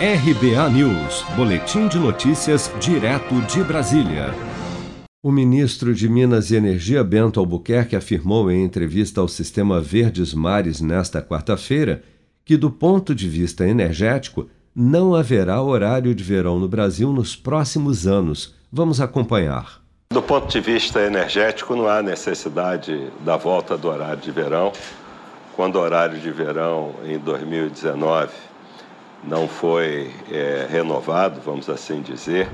[0.00, 4.32] RBA News, Boletim de Notícias, direto de Brasília.
[5.20, 10.80] O ministro de Minas e Energia, Bento Albuquerque, afirmou em entrevista ao Sistema Verdes Mares
[10.80, 12.04] nesta quarta-feira
[12.44, 18.06] que, do ponto de vista energético, não haverá horário de verão no Brasil nos próximos
[18.06, 18.54] anos.
[18.70, 19.82] Vamos acompanhar.
[20.12, 24.70] Do ponto de vista energético, não há necessidade da volta do horário de verão.
[25.56, 28.28] Quando o horário de verão em 2019
[29.24, 32.48] não foi é, renovado, vamos assim dizer,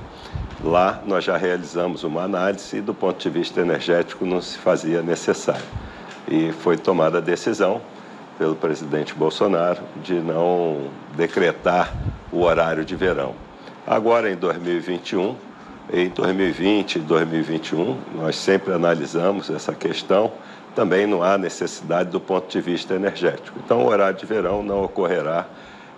[0.63, 5.03] lá nós já realizamos uma análise e, do ponto de vista energético, não se fazia
[5.03, 5.65] necessário.
[6.29, 7.81] E foi tomada a decisão
[8.39, 11.93] pelo presidente Bolsonaro de não decretar
[12.33, 13.35] o horário de verão.
[13.87, 15.37] Agora, em 2021,
[15.93, 20.33] em 2020 e 2021, nós sempre analisamos essa questão.
[20.75, 23.59] Também não há necessidade do ponto de vista energético.
[23.63, 25.47] Então, o horário de verão não ocorrerá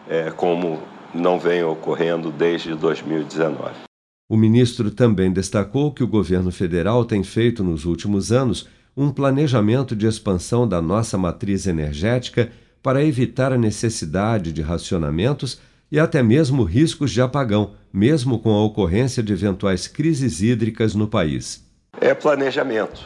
[0.09, 0.81] é, como
[1.15, 3.87] não vem ocorrendo desde 2019.
[4.29, 9.95] O ministro também destacou que o governo federal tem feito nos últimos anos um planejamento
[9.95, 12.51] de expansão da nossa matriz energética
[12.83, 18.65] para evitar a necessidade de racionamentos e até mesmo riscos de apagão, mesmo com a
[18.65, 21.65] ocorrência de eventuais crises hídricas no país.
[22.01, 23.01] É planejamento.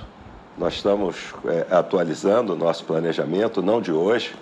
[0.57, 4.33] Nós estamos é, atualizando o nosso planejamento, não de hoje,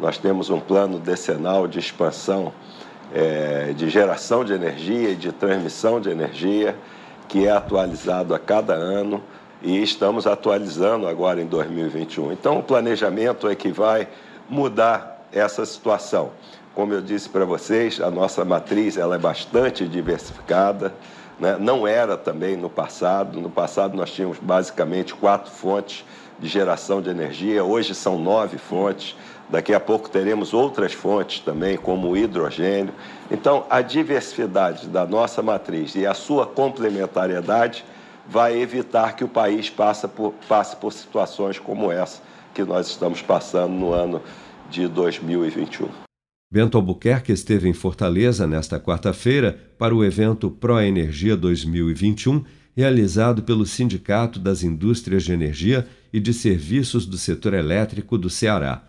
[0.00, 2.52] nós temos um plano decenal de expansão
[3.12, 6.76] é, de geração de energia e de transmissão de energia,
[7.26, 9.22] que é atualizado a cada ano
[9.62, 12.32] e estamos atualizando agora em 2021.
[12.32, 14.08] Então, o planejamento é que vai
[14.48, 16.30] mudar essa situação.
[16.74, 20.94] Como eu disse para vocês, a nossa matriz ela é bastante diversificada.
[21.40, 21.56] Né?
[21.58, 23.40] Não era também no passado.
[23.40, 26.04] No passado, nós tínhamos basicamente quatro fontes
[26.38, 29.16] de geração de energia, hoje são nove fontes.
[29.48, 32.92] Daqui a pouco teremos outras fontes também, como o hidrogênio.
[33.30, 37.84] Então, a diversidade da nossa matriz e a sua complementariedade
[38.28, 42.20] vai evitar que o país passe por, passe por situações como essa
[42.54, 44.20] que nós estamos passando no ano
[44.70, 45.88] de 2021.
[46.50, 52.42] Bento Albuquerque esteve em Fortaleza nesta quarta-feira para o evento Pro Energia 2021,
[52.78, 58.84] realizado pelo Sindicato das Indústrias de Energia e de Serviços do Setor Elétrico do Ceará.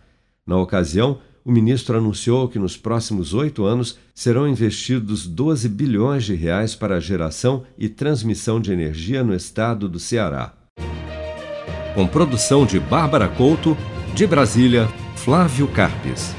[0.45, 6.35] Na ocasião, o ministro anunciou que nos próximos oito anos serão investidos 12 bilhões de
[6.35, 10.53] reais para a geração e transmissão de energia no estado do Ceará.
[11.95, 13.75] Com produção de Bárbara Couto,
[14.13, 16.35] de Brasília, Flávio Carpes.